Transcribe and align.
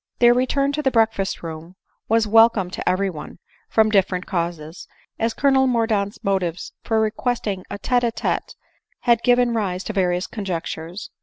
Their 0.17 0.33
return 0.33 0.71
to 0.71 0.81
the 0.81 0.89
breakfast 0.89 1.43
room 1.43 1.75
was 2.09 2.25
welcome 2.25 2.71
to 2.71 2.89
every 2.89 3.11
one, 3.11 3.37
from 3.69 3.91
different 3.91 4.25
causes, 4.25 4.87
as 5.19 5.35
Colonel 5.35 5.67
Mordaunt's 5.67 6.23
motives 6.23 6.73
for 6.83 6.99
requesting 6.99 7.63
a 7.69 7.77
te 7.77 7.97
a 7.97 8.11
tete 8.11 8.55
had 9.01 9.21
given 9.21 9.53
rise 9.53 9.83
to 9.83 9.93
various 9.93 10.25
conjectures. 10.25 11.11